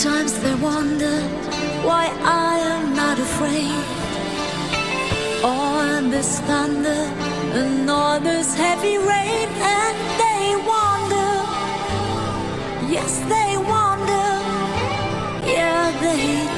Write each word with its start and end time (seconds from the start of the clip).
Sometimes 0.00 0.38
they 0.38 0.54
wonder 0.54 1.20
why 1.82 2.06
I 2.22 2.58
am 2.60 2.94
not 2.94 3.18
afraid. 3.18 3.82
All 5.42 6.02
this 6.08 6.38
thunder 6.38 7.02
and 7.58 7.90
all 7.90 8.20
this 8.20 8.54
heavy 8.54 8.96
rain, 8.96 9.48
and 9.58 9.96
they 10.22 10.54
wonder, 10.74 11.30
yes, 12.94 13.18
they 13.26 13.56
wonder, 13.56 14.28
yeah, 15.50 15.90
they 16.00 16.57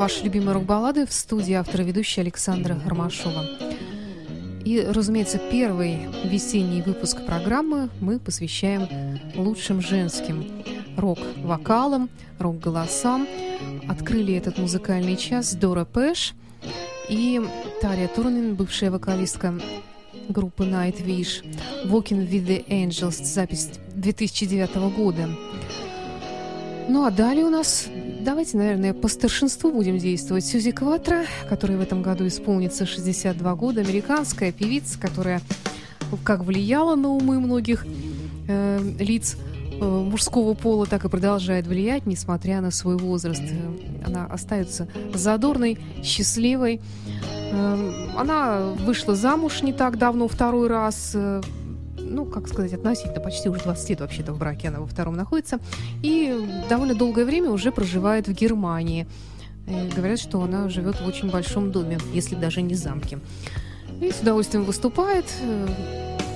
«Ваши 0.00 0.24
любимые 0.24 0.54
рок-баллады» 0.54 1.04
в 1.04 1.12
студии 1.12 1.52
автора 1.52 1.82
ведущая 1.82 2.22
Александра 2.22 2.74
Ромашова. 2.86 3.44
И, 4.64 4.80
разумеется, 4.80 5.36
первый 5.36 6.08
весенний 6.24 6.80
выпуск 6.80 7.18
программы 7.26 7.90
мы 8.00 8.18
посвящаем 8.18 8.88
лучшим 9.36 9.82
женским 9.82 10.64
рок-вокалам, 10.96 12.08
рок-голосам. 12.38 13.28
Открыли 13.90 14.32
этот 14.32 14.56
музыкальный 14.56 15.16
час 15.18 15.52
Дора 15.52 15.84
Пэш 15.84 16.32
и 17.10 17.38
Тария 17.82 18.08
Турнин, 18.08 18.54
бывшая 18.54 18.90
вокалистка 18.90 19.60
группы 20.30 20.64
Nightwish, 20.64 21.44
Walking 21.84 22.26
with 22.26 22.46
the 22.46 22.66
Angels, 22.68 23.22
запись 23.22 23.68
2009 23.96 24.76
года. 24.96 25.28
Ну 26.88 27.04
а 27.04 27.10
далее 27.10 27.44
у 27.44 27.50
нас, 27.50 27.86
давайте, 28.20 28.56
наверное, 28.56 28.94
по 28.94 29.08
старшинству 29.08 29.72
будем 29.72 29.98
действовать. 29.98 30.44
Сьюзи 30.44 30.72
Кватра, 30.72 31.24
которая 31.48 31.78
в 31.78 31.80
этом 31.80 32.02
году 32.02 32.26
исполнится 32.26 32.86
62 32.86 33.54
года, 33.54 33.80
американская 33.80 34.52
певица, 34.52 34.98
которая 34.98 35.40
как 36.24 36.44
влияла 36.44 36.96
на 36.96 37.08
умы 37.08 37.40
многих 37.40 37.86
э, 38.48 38.80
лиц 38.98 39.36
э, 39.80 39.84
мужского 39.84 40.54
пола, 40.54 40.86
так 40.86 41.04
и 41.04 41.08
продолжает 41.08 41.66
влиять, 41.66 42.06
несмотря 42.06 42.60
на 42.60 42.70
свой 42.70 42.96
возраст. 42.96 43.42
Э, 43.42 44.06
она 44.06 44.26
остается 44.26 44.88
задорной, 45.14 45.78
счастливой. 46.02 46.80
Э, 47.52 48.06
она 48.16 48.70
вышла 48.84 49.14
замуж 49.14 49.62
не 49.62 49.72
так 49.72 49.98
давно, 49.98 50.28
второй 50.28 50.68
раз, 50.68 51.12
э, 51.14 51.42
ну, 52.10 52.26
как 52.26 52.48
сказать, 52.48 52.72
относительно, 52.72 53.20
почти 53.20 53.48
уже 53.48 53.62
20 53.62 53.90
лет 53.90 54.00
вообще-то 54.00 54.32
в 54.32 54.38
браке 54.38 54.68
она 54.68 54.80
во 54.80 54.86
втором 54.86 55.14
находится, 55.14 55.58
и 56.02 56.36
довольно 56.68 56.94
долгое 56.94 57.24
время 57.24 57.50
уже 57.50 57.72
проживает 57.72 58.28
в 58.28 58.32
Германии. 58.32 59.06
И 59.66 59.88
говорят, 59.94 60.18
что 60.18 60.42
она 60.42 60.68
живет 60.68 61.00
в 61.00 61.06
очень 61.06 61.30
большом 61.30 61.70
доме, 61.70 61.98
если 62.12 62.34
даже 62.34 62.60
не 62.60 62.74
замке. 62.74 63.20
И 64.00 64.10
с 64.10 64.20
удовольствием 64.20 64.64
выступает, 64.64 65.26
э, 65.42 65.68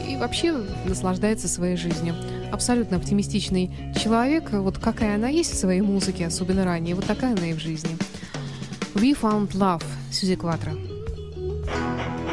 и 0.08 0.16
вообще 0.16 0.52
наслаждается 0.86 1.48
своей 1.48 1.76
жизнью. 1.76 2.14
Абсолютно 2.52 2.98
оптимистичный 2.98 3.74
человек, 4.00 4.52
вот 4.52 4.78
какая 4.78 5.16
она 5.16 5.28
есть 5.28 5.52
в 5.52 5.58
своей 5.58 5.80
музыке, 5.80 6.26
особенно 6.26 6.64
ранее, 6.64 6.94
вот 6.94 7.06
такая 7.06 7.34
она 7.36 7.46
и 7.46 7.54
в 7.54 7.58
жизни. 7.58 7.96
We 8.94 9.18
Found 9.20 9.52
Love, 9.52 9.84
Сюзи 10.12 10.36
Кватро. 10.36 10.72
Two 11.66 12.23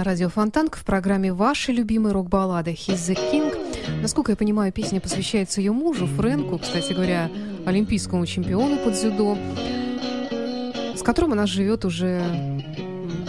на 0.00 0.04
радио 0.04 0.30
Фонтанка 0.30 0.78
в 0.78 0.84
программе 0.86 1.30
«Ваши 1.30 1.72
любимые 1.72 2.14
рок-баллады» 2.14 2.70
«He's 2.70 3.12
the 3.12 3.18
King». 3.30 4.00
Насколько 4.00 4.32
я 4.32 4.36
понимаю, 4.36 4.72
песня 4.72 4.98
посвящается 4.98 5.60
ее 5.60 5.72
мужу 5.72 6.06
Фрэнку, 6.06 6.56
кстати 6.56 6.94
говоря, 6.94 7.30
олимпийскому 7.66 8.24
чемпиону 8.24 8.78
под 8.78 8.94
дзюдо, 8.94 9.36
с 10.96 11.02
которым 11.02 11.34
она 11.34 11.44
живет 11.44 11.84
уже 11.84 12.24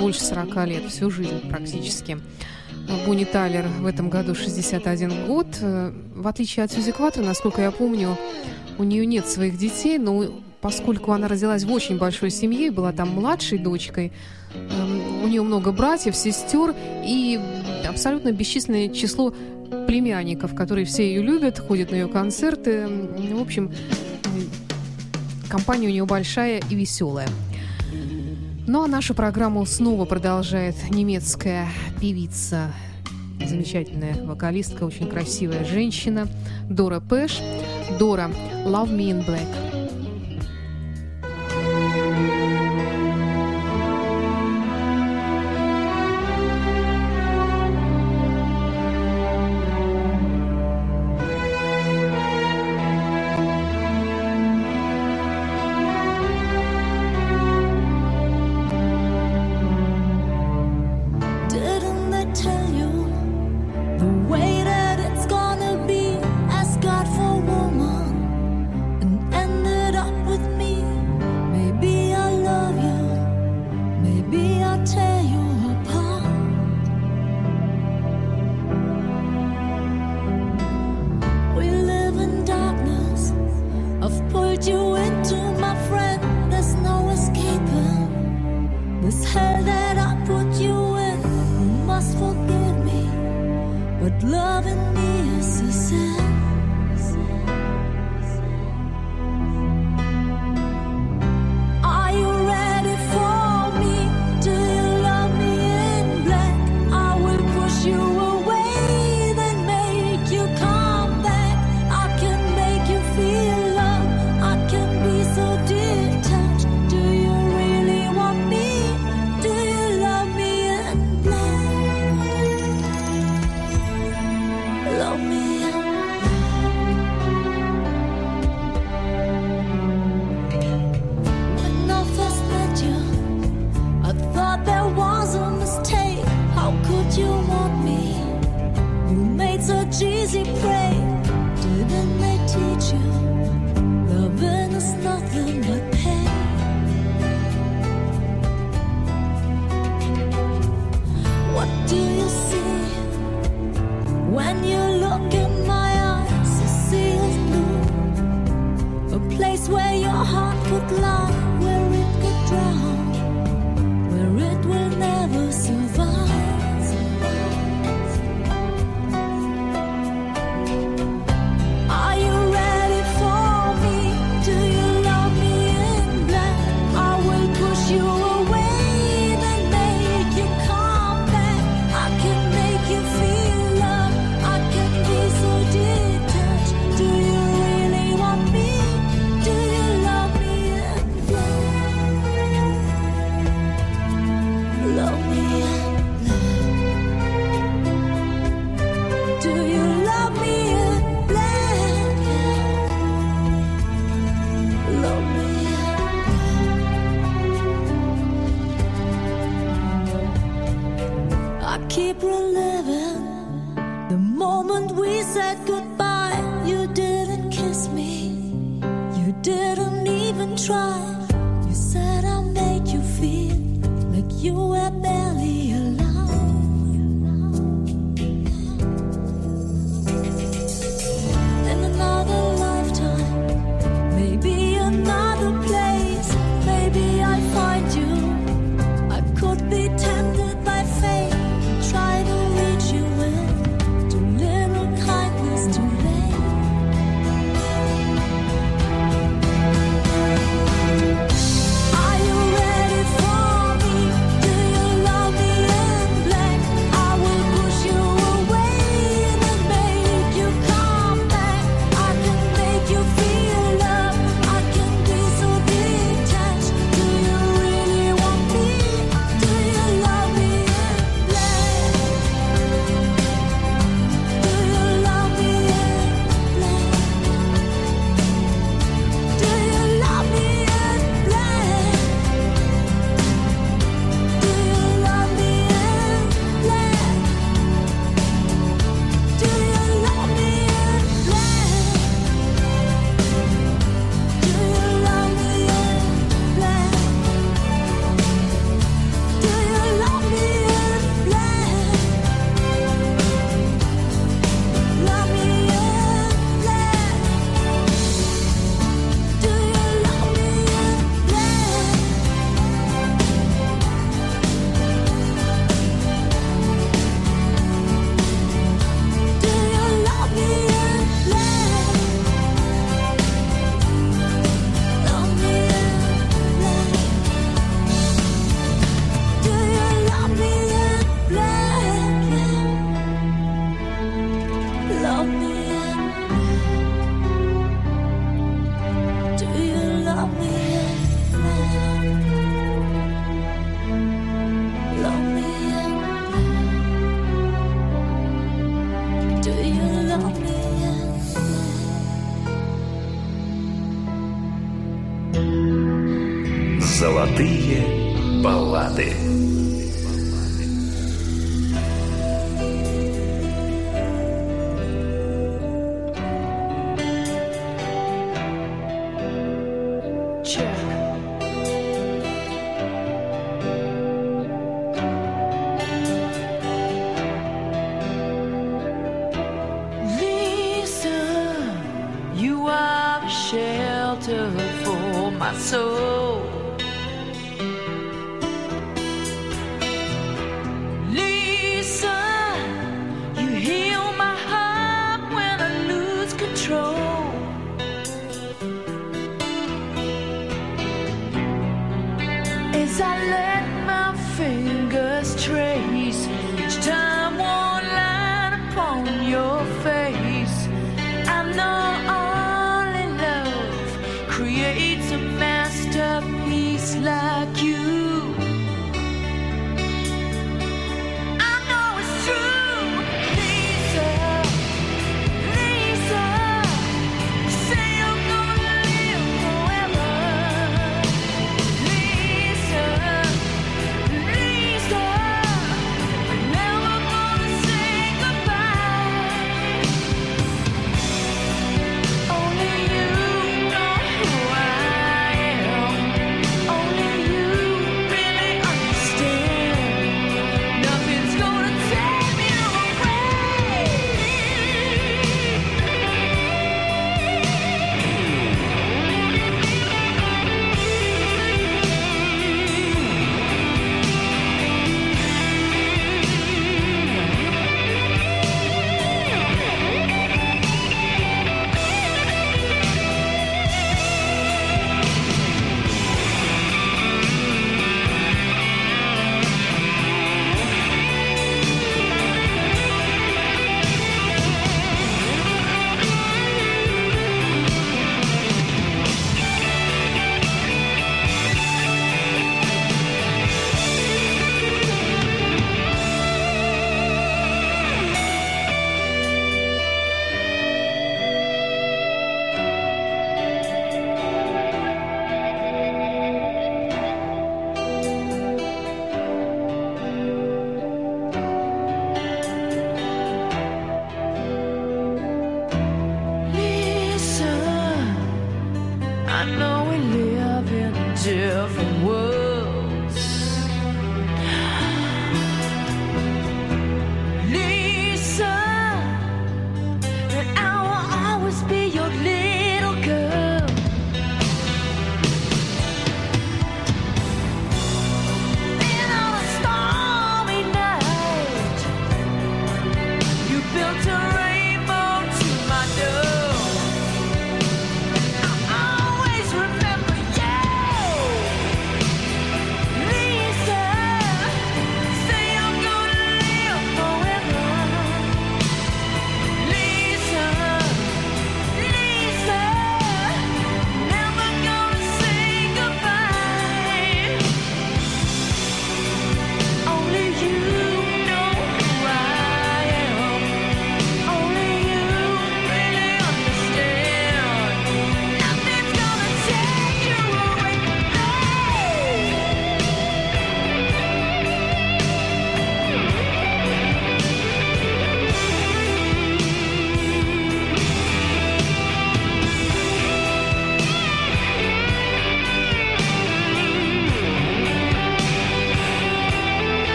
больше 0.00 0.20
40 0.20 0.66
лет, 0.66 0.84
всю 0.84 1.10
жизнь 1.10 1.50
практически. 1.50 2.18
Буни 3.04 3.24
Тайлер 3.24 3.66
в 3.80 3.84
этом 3.84 4.08
году 4.08 4.34
61 4.34 5.26
год. 5.26 5.48
Э, 5.60 5.92
в 6.14 6.26
отличие 6.26 6.64
от 6.64 6.72
Сьюзи 6.72 6.92
Кватер, 6.92 7.24
насколько 7.24 7.60
я 7.60 7.72
помню, 7.72 8.16
у 8.78 8.84
нее 8.84 9.04
нет 9.04 9.28
своих 9.28 9.58
детей, 9.58 9.98
но 9.98 10.24
поскольку 10.64 11.12
она 11.12 11.28
родилась 11.28 11.64
в 11.64 11.70
очень 11.70 11.98
большой 11.98 12.30
семье, 12.30 12.70
была 12.70 12.90
там 12.92 13.10
младшей 13.10 13.58
дочкой, 13.58 14.12
эм, 14.54 15.22
у 15.22 15.28
нее 15.28 15.42
много 15.42 15.72
братьев, 15.72 16.16
сестер 16.16 16.74
и 17.04 17.38
абсолютно 17.86 18.32
бесчисленное 18.32 18.88
число 18.88 19.34
племянников, 19.86 20.54
которые 20.54 20.86
все 20.86 21.06
ее 21.06 21.20
любят, 21.20 21.58
ходят 21.58 21.90
на 21.90 21.96
ее 21.96 22.08
концерты. 22.08 22.86
В 22.86 23.42
общем, 23.42 23.70
компания 25.50 25.88
у 25.88 25.90
нее 25.90 26.06
большая 26.06 26.62
и 26.70 26.74
веселая. 26.74 27.28
Ну 28.66 28.82
а 28.82 28.86
нашу 28.86 29.12
программу 29.12 29.66
снова 29.66 30.06
продолжает 30.06 30.76
немецкая 30.88 31.68
певица, 32.00 32.72
замечательная 33.38 34.24
вокалистка, 34.24 34.84
очень 34.84 35.08
красивая 35.08 35.66
женщина 35.66 36.26
Дора 36.70 37.00
Пэш. 37.00 37.42
Дора 37.98 38.30
«Love 38.64 38.96
Me 38.96 39.10
in 39.10 39.26
Black». 39.26 39.73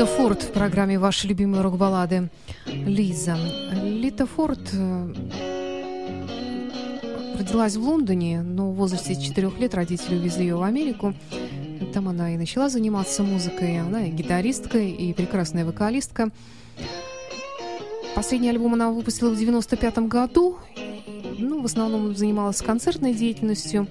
Лита 0.00 0.12
Форд 0.12 0.42
в 0.42 0.52
программе 0.52 0.98
«Ваши 0.98 1.28
любимые 1.28 1.60
рок-баллады». 1.60 2.30
Лиза. 2.64 3.36
Лита 3.82 4.24
Форд 4.24 4.70
э, 4.72 5.14
родилась 7.38 7.76
в 7.76 7.82
Лондоне, 7.82 8.40
но 8.40 8.70
в 8.70 8.76
возрасте 8.76 9.14
4 9.14 9.50
лет 9.58 9.74
родители 9.74 10.14
увезли 10.16 10.46
ее 10.46 10.56
в 10.56 10.62
Америку. 10.62 11.12
Там 11.92 12.08
она 12.08 12.32
и 12.32 12.38
начала 12.38 12.70
заниматься 12.70 13.22
музыкой. 13.22 13.78
Она 13.78 14.06
и 14.06 14.10
гитаристка, 14.10 14.78
и 14.78 15.12
прекрасная 15.12 15.66
вокалистка. 15.66 16.30
Последний 18.14 18.48
альбом 18.48 18.72
она 18.72 18.90
выпустила 18.90 19.28
в 19.28 19.38
95 19.38 19.98
году. 20.08 20.56
Ну, 21.36 21.60
в 21.60 21.66
основном 21.66 22.16
занималась 22.16 22.62
концертной 22.62 23.12
деятельностью 23.12 23.86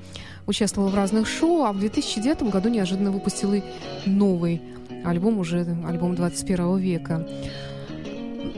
участвовала 0.49 0.89
в 0.89 0.95
разных 0.95 1.27
шоу, 1.27 1.63
а 1.63 1.71
в 1.71 1.79
2009 1.79 2.43
году 2.49 2.69
неожиданно 2.69 3.11
выпустила 3.11 3.61
новый 4.05 4.61
альбом, 5.05 5.39
уже 5.39 5.65
альбом 5.87 6.15
21 6.15 6.77
века. 6.77 7.27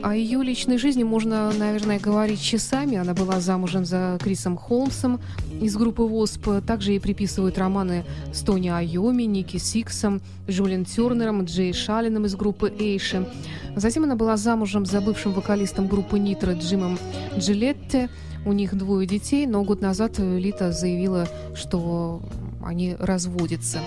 О 0.02 0.16
ее 0.16 0.42
личной 0.42 0.78
жизни 0.78 1.04
можно, 1.04 1.52
наверное, 1.52 2.00
говорить 2.00 2.42
часами. 2.42 2.98
Она 2.98 3.14
была 3.14 3.40
замужем 3.40 3.86
за 3.86 4.18
Крисом 4.20 4.58
Холмсом 4.58 5.20
из 5.62 5.76
группы 5.76 6.02
ВОСП. 6.02 6.66
Также 6.66 6.92
ей 6.92 7.00
приписывают 7.00 7.58
романы 7.60 8.04
с 8.34 8.40
Тони 8.40 8.70
Айоми, 8.70 9.24
Ники 9.24 9.58
Сиксом, 9.58 10.22
Джулиан 10.50 10.86
Тернером, 10.86 11.44
Джей 11.46 11.74
Шалином 11.74 12.26
из 12.26 12.36
группы 12.36 12.74
Эйши. 12.80 13.28
Затем 13.76 14.06
она 14.06 14.16
была 14.16 14.38
замужем 14.38 14.88
за 14.88 15.02
бывшим 15.02 15.34
вокалистом 15.34 15.88
группы 15.88 16.18
Нитро 16.18 16.54
Джимом 16.54 16.98
Джилетте. 17.38 18.10
У 18.46 18.54
них 18.54 18.76
двое 18.76 19.08
детей, 19.08 19.46
но 19.46 19.64
год 19.64 19.82
назад 19.82 20.18
Лита 20.18 20.72
заявила, 20.72 21.28
что 21.54 22.22
они 22.64 22.96
разводятся. 22.98 23.80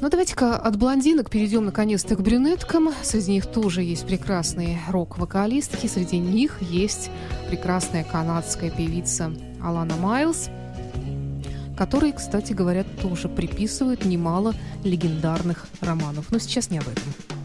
Ну, 0.00 0.08
давайте-ка 0.08 0.56
от 0.56 0.76
блондинок 0.76 1.28
перейдем 1.28 1.64
наконец-то 1.64 2.14
к 2.14 2.20
брюнеткам. 2.20 2.90
Среди 3.02 3.32
них 3.32 3.46
тоже 3.46 3.82
есть 3.82 4.06
прекрасные 4.06 4.78
рок-вокалистки. 4.88 5.88
Среди 5.88 6.18
них 6.18 6.62
есть 6.62 7.10
прекрасная 7.48 8.04
канадская 8.04 8.70
певица 8.70 9.32
Алана 9.60 9.96
Майлз, 9.96 10.50
которой, 11.76 12.12
кстати 12.12 12.52
говоря, 12.52 12.84
тоже 12.84 13.28
приписывают 13.28 14.04
немало 14.04 14.54
легендарных 14.84 15.66
романов. 15.80 16.30
Но 16.30 16.38
сейчас 16.38 16.70
не 16.70 16.78
об 16.78 16.86
этом. 16.86 17.37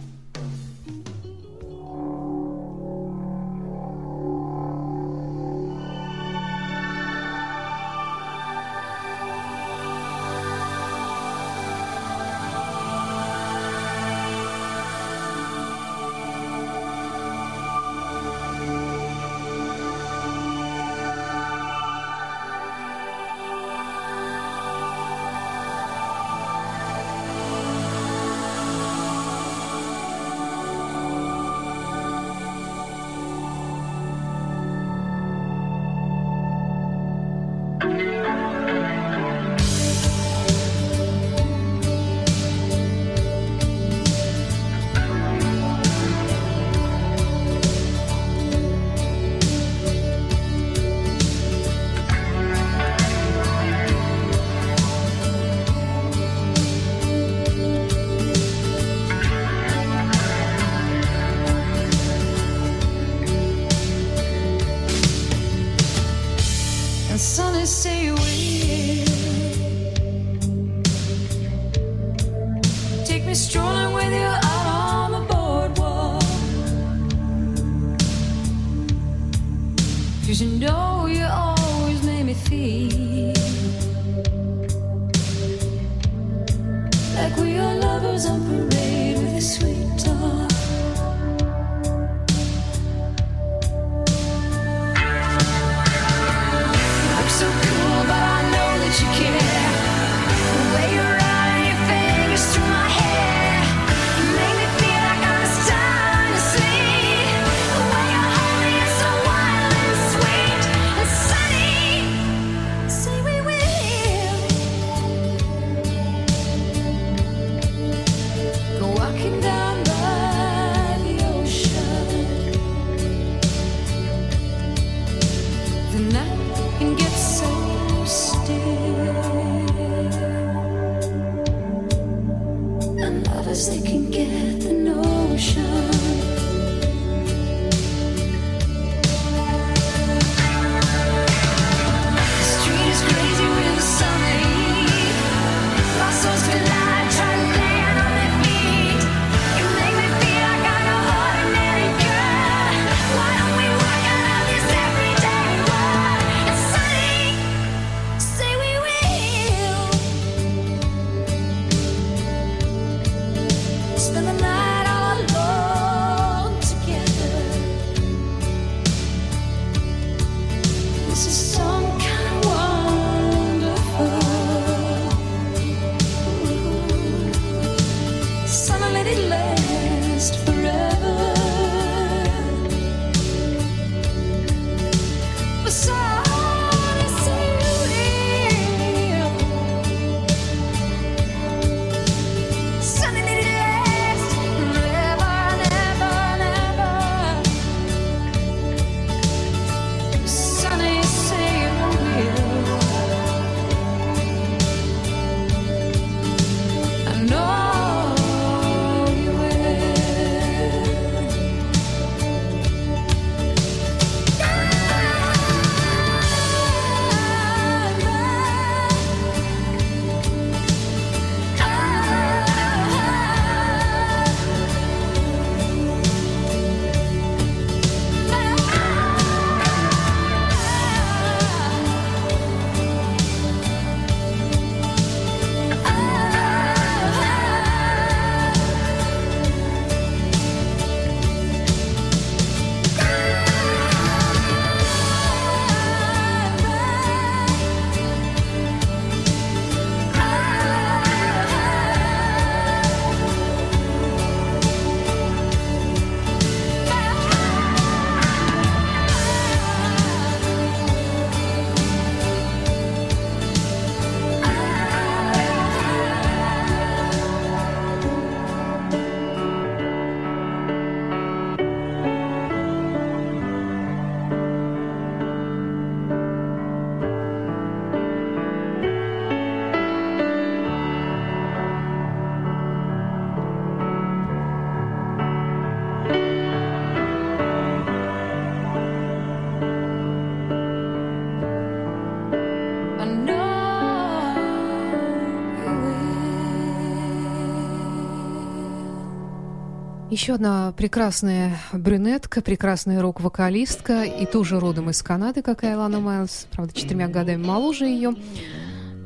Еще 300.13 300.35
одна 300.35 300.71
прекрасная 300.77 301.57
брюнетка, 301.71 302.43
прекрасная 302.43 303.01
рок-вокалистка, 303.01 304.03
и 304.03 304.27
тоже 304.27 304.59
родом 304.59 304.91
из 304.91 305.01
Канады, 305.01 305.41
как 305.41 305.63
и 305.63 305.67
Алана 305.67 305.99
Майлз, 305.99 306.45
правда, 306.51 306.71
четырьмя 306.71 307.07
годами 307.07 307.43
моложе 307.43 307.85
ее. 307.85 308.13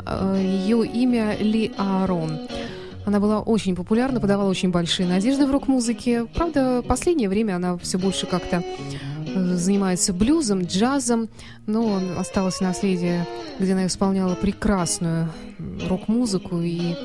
Э, 0.06 0.38
ее 0.38 0.86
имя 0.86 1.38
Ли 1.38 1.72
Аарон. 1.78 2.50
Она 3.06 3.22
была 3.22 3.40
очень 3.40 3.74
популярна, 3.74 4.20
подавала 4.20 4.50
очень 4.50 4.70
большие 4.70 5.08
надежды 5.08 5.48
в 5.48 5.52
рок-музыке. 5.52 6.26
Правда, 6.26 6.84
последнее 6.86 7.30
время 7.30 7.56
она 7.56 7.78
все 7.78 7.98
больше 7.98 8.26
как-то 8.26 8.62
э, 9.34 9.56
занимается 9.56 10.12
блюзом, 10.12 10.64
джазом, 10.64 11.30
но 11.68 12.02
осталось 12.18 12.60
наследие, 12.60 13.26
где 13.60 13.72
она 13.72 13.88
исполняла 13.88 14.36
прекрасную 14.36 15.30
рок-музыку 15.88 16.60
и 16.60 16.98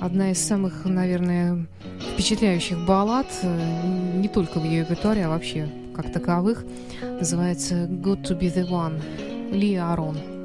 одна 0.00 0.30
из 0.30 0.38
самых, 0.38 0.84
наверное, 0.84 1.66
впечатляющих 2.12 2.84
баллад, 2.86 3.26
э, 3.42 4.16
не 4.16 4.28
только 4.28 4.58
в 4.58 4.64
ее 4.64 4.80
репертуаре, 4.80 5.26
а 5.26 5.28
вообще 5.28 5.68
как 5.94 6.12
таковых, 6.12 6.64
называется 7.02 7.84
«Good 7.84 8.22
to 8.22 8.38
be 8.38 8.54
the 8.54 8.68
one» 8.68 9.00
Ли 9.52 9.76
Арон. 9.76 10.35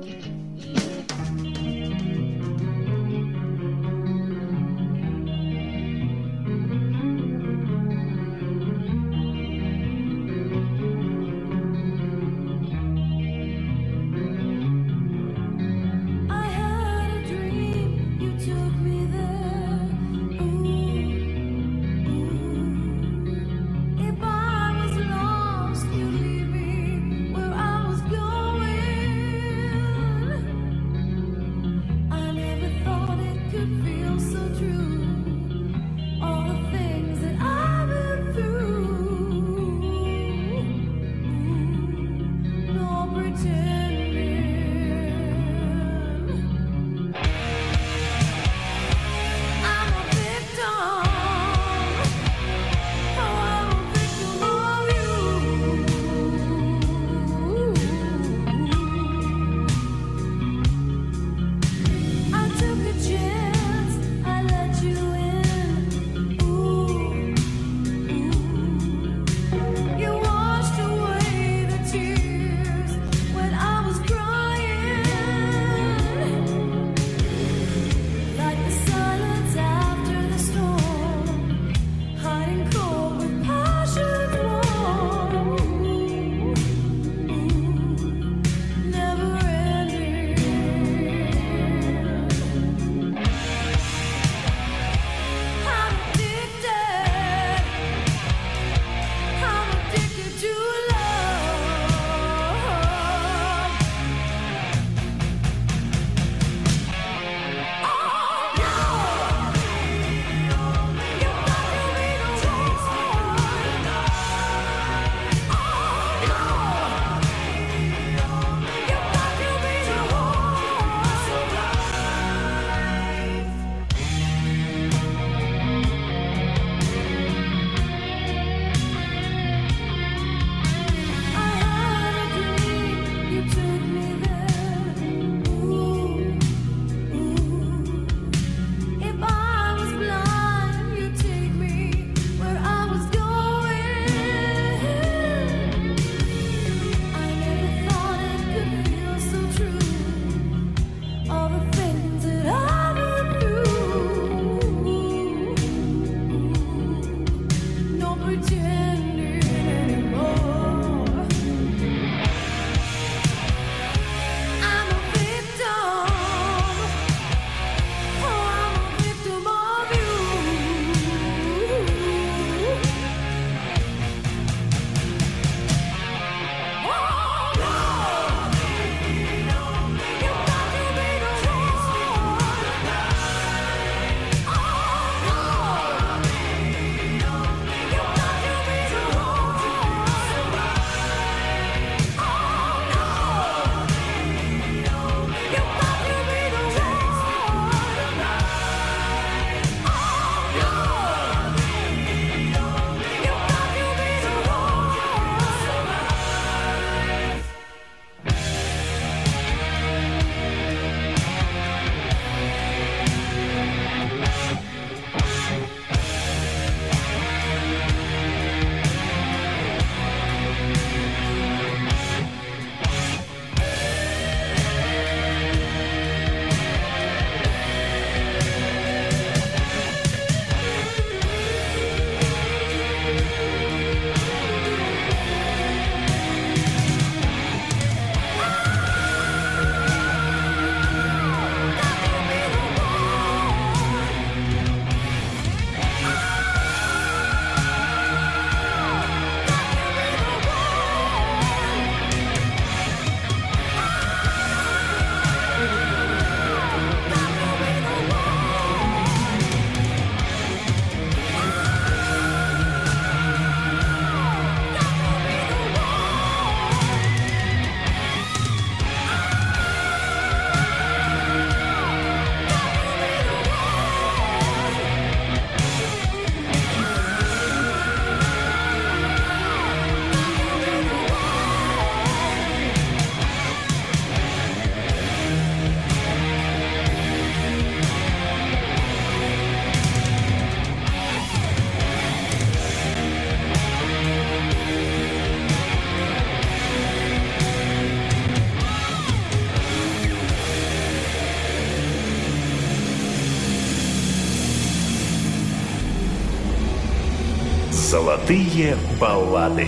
Крутые 308.32 308.78
баллады. 308.98 309.68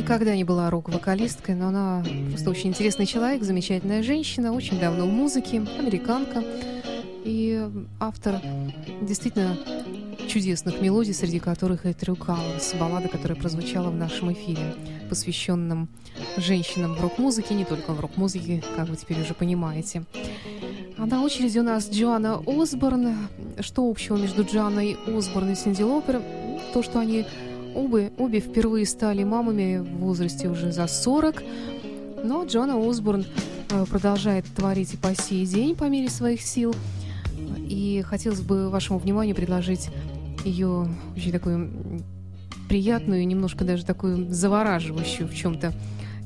никогда 0.00 0.34
не 0.34 0.44
была 0.44 0.70
рок-вокалисткой, 0.70 1.54
но 1.54 1.68
она 1.68 2.02
просто 2.30 2.48
очень 2.48 2.70
интересный 2.70 3.04
человек, 3.04 3.42
замечательная 3.42 4.02
женщина, 4.02 4.52
очень 4.52 4.80
давно 4.80 5.04
в 5.04 5.10
музыке, 5.10 5.58
американка 5.78 6.42
и 7.22 7.68
автор 7.98 8.40
действительно 9.02 9.58
чудесных 10.26 10.80
мелодий, 10.80 11.12
среди 11.12 11.38
которых 11.38 11.84
и 11.84 11.92
Трю 11.92 12.16
Калланс, 12.16 12.74
баллада, 12.80 13.08
которая 13.08 13.36
прозвучала 13.36 13.90
в 13.90 13.94
нашем 13.94 14.32
эфире, 14.32 14.74
посвященном 15.10 15.88
женщинам 16.38 16.94
в 16.94 17.00
рок-музыке, 17.02 17.54
не 17.54 17.66
только 17.66 17.92
в 17.92 18.00
рок-музыке, 18.00 18.62
как 18.76 18.88
вы 18.88 18.96
теперь 18.96 19.20
уже 19.20 19.34
понимаете. 19.34 20.04
А 20.96 21.04
на 21.04 21.22
очереди 21.22 21.58
у 21.58 21.62
нас 21.62 21.90
Джоанна 21.90 22.42
Осборн. 22.46 23.28
Что 23.58 23.88
общего 23.88 24.16
между 24.16 24.44
Джоанной 24.44 24.96
Осборн 25.06 25.50
и 25.50 25.54
Синди 25.54 25.82
Лопер? 25.82 26.22
То, 26.72 26.82
что 26.82 27.00
они 27.00 27.26
Обе, 27.74 28.12
обе 28.18 28.40
впервые 28.40 28.86
стали 28.86 29.24
мамами 29.24 29.78
в 29.78 29.98
возрасте 29.98 30.48
уже 30.48 30.72
за 30.72 30.86
40, 30.86 31.42
но 32.24 32.44
Джона 32.44 32.76
Осборн 32.76 33.24
э, 33.70 33.84
продолжает 33.86 34.44
творить 34.56 34.94
и 34.94 34.96
по 34.96 35.14
сей 35.14 35.46
день 35.46 35.76
по 35.76 35.84
мере 35.84 36.10
своих 36.10 36.42
сил. 36.42 36.74
И 37.56 38.02
хотелось 38.04 38.40
бы 38.40 38.68
вашему 38.70 38.98
вниманию 38.98 39.36
предложить 39.36 39.90
ее 40.44 40.88
очень 41.16 41.32
такую 41.32 41.70
приятную, 42.68 43.26
немножко 43.26 43.64
даже 43.64 43.84
такую 43.84 44.32
завораживающую 44.32 45.28
в 45.28 45.34
чем-то 45.34 45.72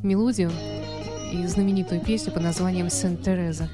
мелодию 0.03 0.51
и 1.33 1.47
знаменитую 1.47 2.01
песню 2.01 2.33
под 2.33 2.43
названием 2.43 2.91
«Сент-Тереза». 2.91 3.69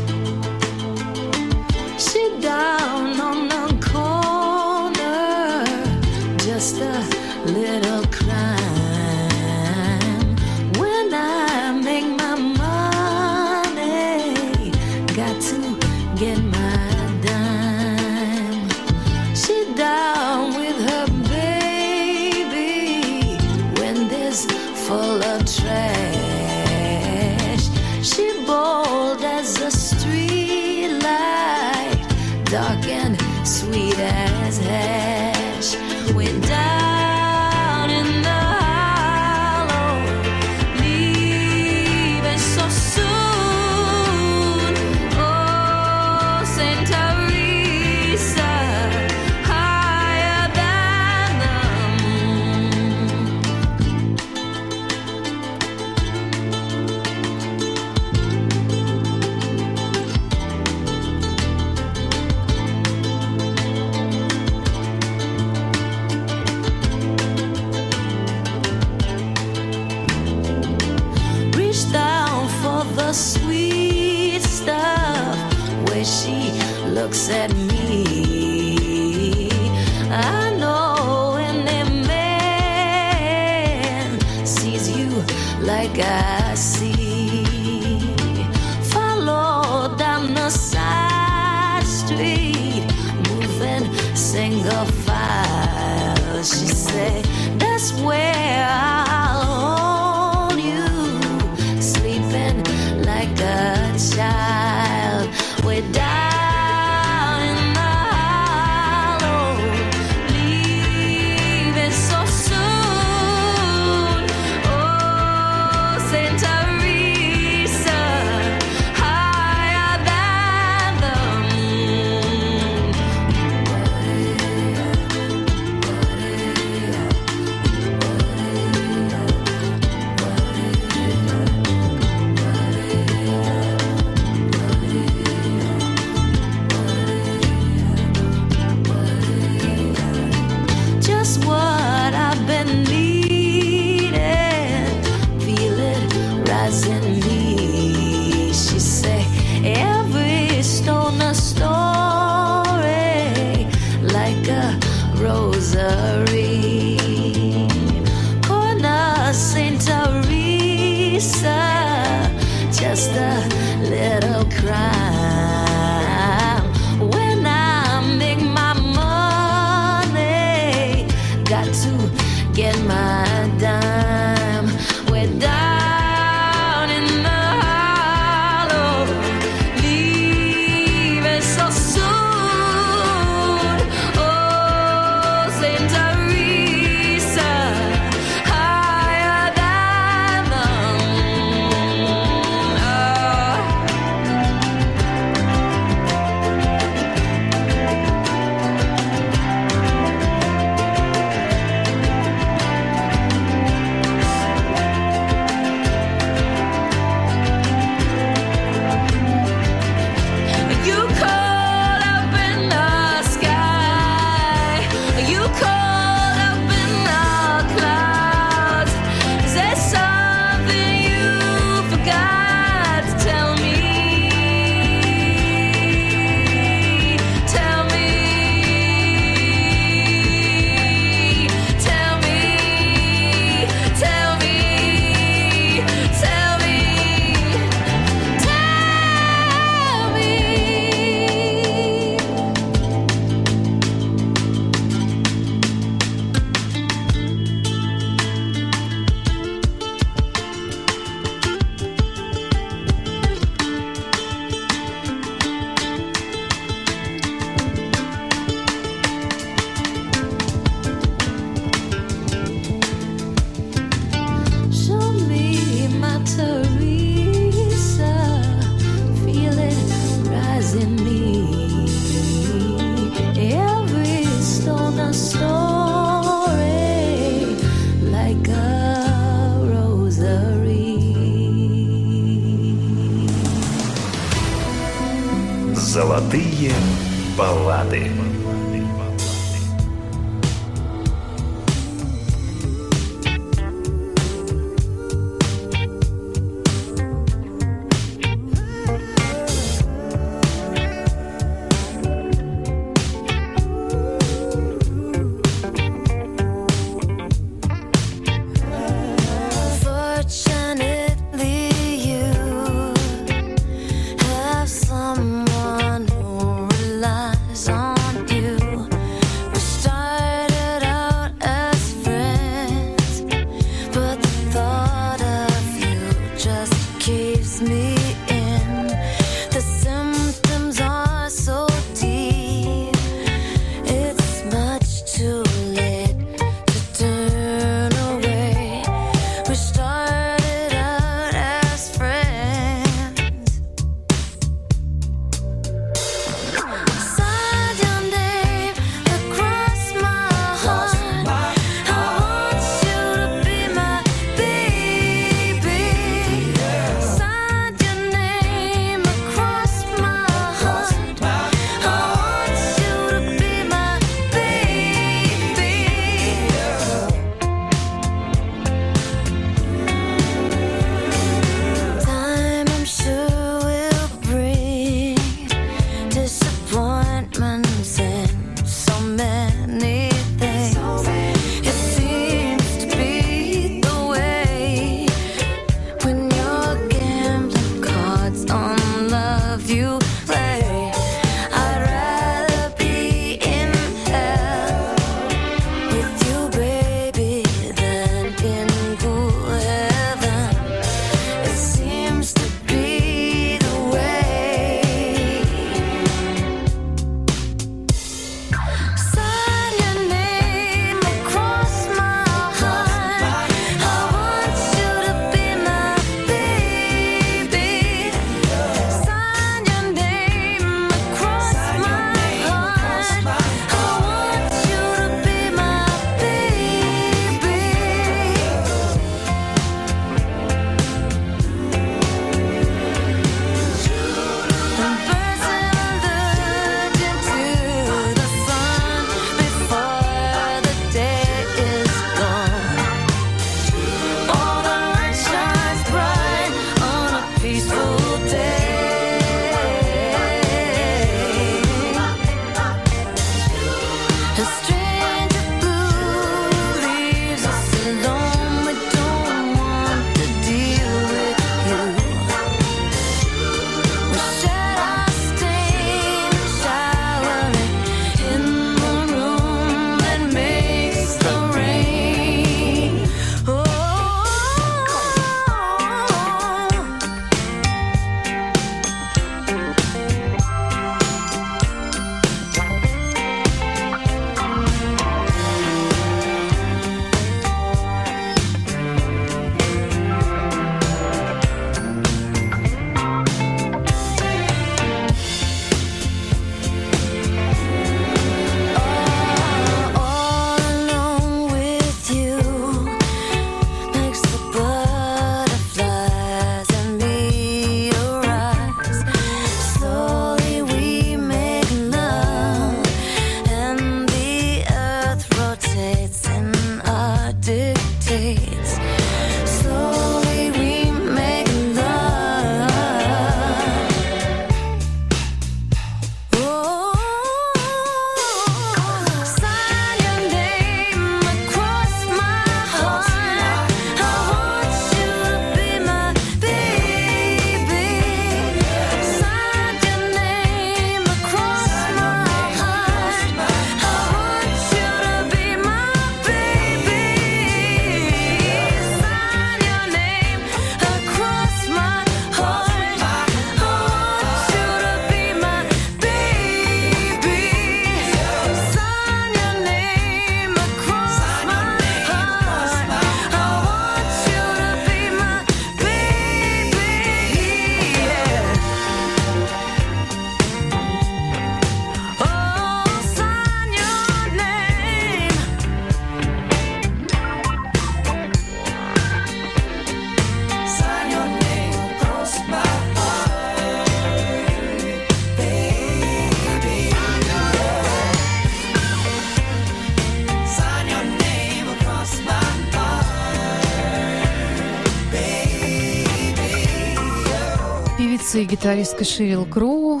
Гитаристка 598.54 599.02
Шерил 599.02 599.46
Кроу, 599.46 600.00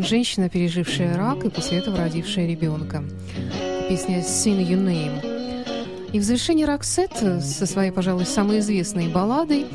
женщина, 0.00 0.48
пережившая 0.48 1.18
рак 1.18 1.44
и 1.44 1.50
после 1.50 1.80
этого 1.80 1.98
родившая 1.98 2.46
ребенка. 2.46 3.04
Песня 3.90 4.20
«Sing 4.20 4.66
Your 4.66 4.82
Name». 4.82 6.10
И 6.10 6.18
в 6.18 6.22
завершении 6.22 6.64
Роксет 6.64 7.12
со 7.42 7.66
своей, 7.66 7.90
пожалуй, 7.90 8.24
самой 8.24 8.60
известной 8.60 9.08
балладой 9.08 9.66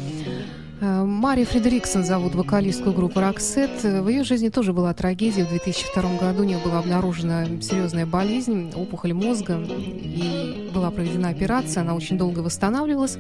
э, 0.82 1.03
Мария 1.03 1.45
Фредериксон 1.45 2.03
зовут 2.03 2.34
вокалистку 2.34 2.93
группы 2.93 3.21
«Роксет». 3.21 3.84
В 3.84 4.09
ее 4.09 4.23
жизни 4.23 4.49
тоже 4.49 4.73
была 4.73 4.95
трагедия. 4.95 5.45
В 5.45 5.49
2002 5.49 6.17
году 6.17 6.41
у 6.41 6.45
нее 6.45 6.57
была 6.57 6.80
обнаружена 6.80 7.45
серьезная 7.61 8.07
болезнь, 8.07 8.73
опухоль 8.76 9.13
мозга, 9.13 9.59
и 9.59 10.71
была 10.73 10.89
проведена 10.89 11.30
операция. 11.30 11.82
Она 11.82 11.93
очень 11.93 12.17
долго 12.17 12.39
восстанавливалась. 12.39 13.19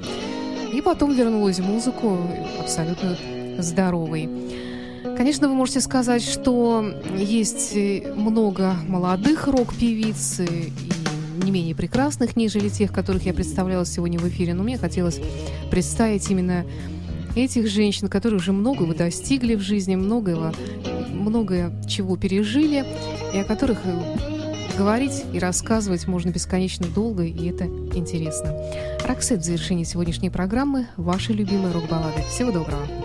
И 0.73 0.81
потом 0.81 1.13
вернулась 1.13 1.59
в 1.59 1.63
музыку 1.63 2.17
абсолютно 2.59 3.15
здоровой. 3.59 4.27
Конечно, 5.17 5.47
вы 5.47 5.55
можете 5.55 5.81
сказать, 5.81 6.21
что 6.21 6.85
есть 7.15 7.75
много 8.15 8.75
молодых 8.87 9.47
рок-певиц 9.47 10.41
и 10.41 10.73
не 11.43 11.51
менее 11.51 11.75
прекрасных, 11.75 12.35
нежели 12.35 12.69
тех, 12.69 12.91
которых 12.91 13.25
я 13.25 13.33
представляла 13.33 13.85
сегодня 13.85 14.19
в 14.19 14.27
эфире. 14.27 14.53
Но 14.53 14.63
мне 14.63 14.77
хотелось 14.77 15.19
представить 15.71 16.29
именно 16.29 16.65
этих 17.35 17.67
женщин, 17.67 18.07
которые 18.07 18.39
уже 18.39 18.51
многого 18.51 18.93
достигли 18.93 19.55
в 19.55 19.61
жизни, 19.61 19.95
многого, 19.95 20.53
многое 21.11 21.71
чего 21.87 22.17
пережили, 22.17 22.85
и 23.33 23.37
о 23.39 23.43
которых 23.43 23.79
говорить 24.77 25.23
и 25.33 25.39
рассказывать 25.39 26.07
можно 26.07 26.29
бесконечно 26.31 26.85
долго, 26.87 27.23
и 27.23 27.49
это 27.49 27.65
интересно. 27.65 28.53
Роксет 29.05 29.39
в 29.39 29.45
завершении 29.45 29.85
сегодняшней 29.85 30.29
программы. 30.29 30.87
Ваши 30.97 31.31
любимые 31.33 31.73
рок-баллады. 31.73 32.21
Всего 32.29 32.51
доброго. 32.51 33.04